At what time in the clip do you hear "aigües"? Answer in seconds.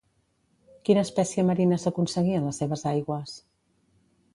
2.97-3.41